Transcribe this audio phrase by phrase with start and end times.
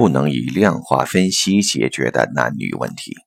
[0.00, 3.18] 不能以量化分析解决的男女问题。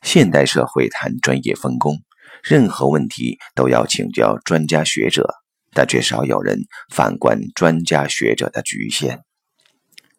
[0.00, 1.98] 现代社会谈专业分工，
[2.42, 5.28] 任何问题都要请教专家学者，
[5.74, 9.20] 但却少有人反观专家学者的局限。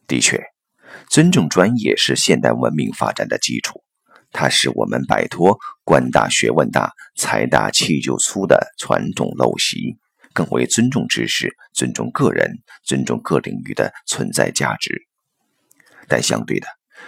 [0.05, 0.39] 的确，
[1.09, 3.81] 尊重专业是现代文明发展的基础，
[4.31, 9.97] 它使我们摆脱“官大学问大，财大气就粗”的传统陋习，
[10.33, 15.07] 更为尊重知识、尊重个人、尊重各领域的存在价值。
[16.11, 16.67] 但相对的，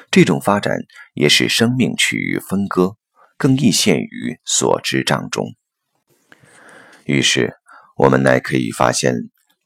[0.10, 0.78] 这种发展
[1.14, 2.96] 也使生命趋于分割，
[3.38, 5.46] 更易陷于所知障中。
[7.04, 7.54] 于是，
[7.98, 9.14] 我们乃可以发现，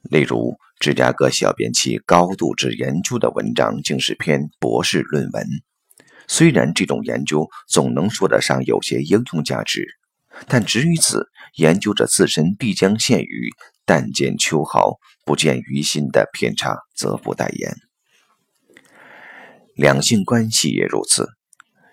[0.09, 5.45] 例如芝加哥小便器高度之研究的文章，竟是篇博士论文。
[6.28, 9.86] 虽然这种研究总能说得上有些应用价值，
[10.48, 13.52] 但止于此，研究者自身必将陷于
[13.86, 17.87] 但见秋毫，不见于心的偏差，则不待言。
[19.77, 21.30] 两性关系也如此，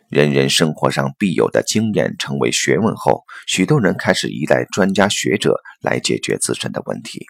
[0.08, 7.26] 人人生活上必有的经验成为学问后，许多人开始依赖专家学者来解决自身的问题。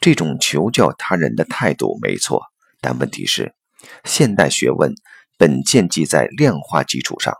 [0.00, 2.42] 这种求教他人的态度没错，
[2.80, 3.54] 但问题是，
[4.02, 4.92] 现代学问
[5.38, 7.32] 本建基在量化基础上，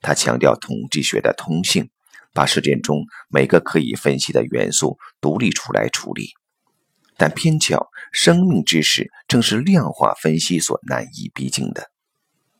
[0.00, 1.90] 它强调统计学的通性，
[2.32, 6.30] 把事件中每个可以分析的元素独立出来处理。
[7.16, 11.90] 但偏巧，生命知识正是量化分析所难以逼近的。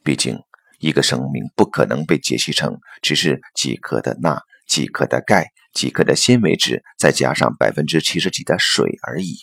[0.03, 0.39] 毕竟，
[0.79, 9.37] 一个生命不可能被解析成只是几克的钠、几克的钙、几克的纤维质，再加上百分之七十几的水而已。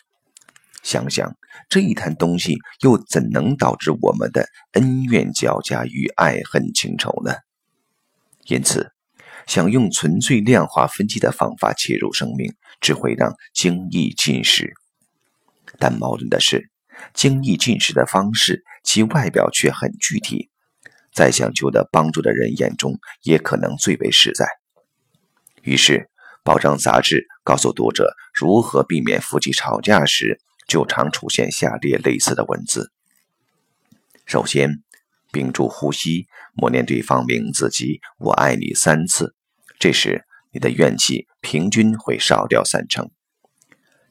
[0.84, 1.36] 想想
[1.70, 7.34] 这一摊东西，又怎能导致我们的恩怨交加与爱恨情仇呢？
[8.46, 8.92] 因此，
[9.46, 14.74] 想用纯粹量化分析的方法切入生命，只会让精益尽失。
[15.82, 16.70] 但矛盾的是，
[17.12, 20.52] 精益进食的方式，其外表却很具体，
[21.12, 24.46] 在想求得帮助的人眼中，也可能最为实在。
[25.64, 26.08] 于是，
[26.44, 32.92] 报章杂志告诉读者如何避免夫妻吵架时，就常出现下列类似的文字：
[34.28, 34.84] 首先，
[35.32, 39.34] 屏住呼吸，默念对方名字及“我爱你”三次，
[39.80, 43.10] 这时你的怨气平均会少掉三成。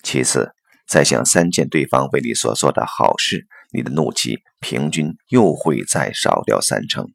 [0.03, 0.53] 其次，
[0.91, 7.13] 再想三件对方为你所做的好事，你的怒气平均又会再少掉三成。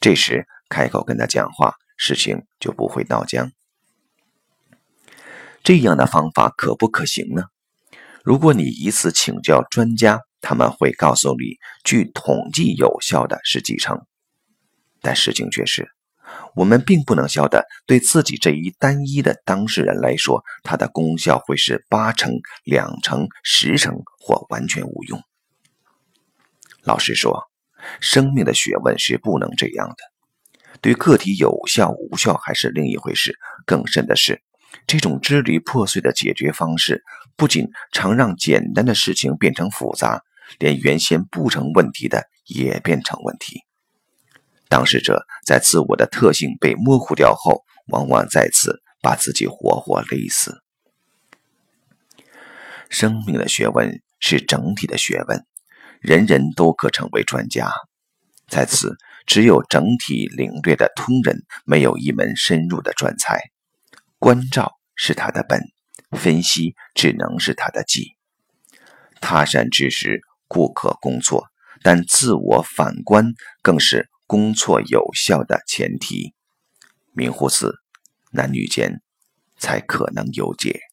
[0.00, 3.50] 这时开口跟他讲话，事情就不会闹僵。
[5.64, 7.46] 这样的方法可不可行呢？
[8.22, 14.00] 如果你以此请教专家，他们会告诉你，据统计有效的是几成。
[15.00, 15.90] 但事情却是。
[16.54, 22.32] 我们并不能晓得，对自己这一单一的当事人来说，它的功效会是八成、
[22.64, 25.22] 两成、十成或完全无用。
[26.82, 27.44] 老实说，
[28.00, 29.96] 生命的学问是不能这样的。
[30.80, 33.36] 对个体有效无效还是另一回事。
[33.66, 34.40] 更甚的是，
[34.86, 37.02] 这种支离破碎的解决方式，
[37.36, 40.22] 不仅常让简单的事情变成复杂，
[40.58, 43.62] 连原先不成问题的也变成问题。
[44.68, 50.62] 当事者在自我的特性被模糊掉后，往往再次把自己活活勒死。
[52.90, 55.44] 生命的学问是整体的学问，
[56.00, 57.70] 人人都可成为专家。
[58.46, 58.96] 在此，
[59.26, 63.40] 只有整体领略的通人，没有一门深入的专才。
[64.18, 65.60] 关照是他的本，
[66.12, 68.16] 分析只能是他的技。
[69.20, 71.46] 他山之石，固可攻错，
[71.82, 74.08] 但自我反观更是。
[74.28, 76.34] 攻错有效的前提，
[77.12, 77.80] 明乎此，
[78.30, 79.00] 男女间
[79.56, 80.87] 才可能有解。